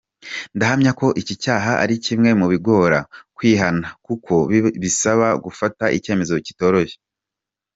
[0.55, 2.99] Ndahamya ko iki cyaha ari kimwe mu bigora
[3.37, 4.33] kwihana kuko
[4.81, 6.97] bisaba gufata icyemezo kitoroshye.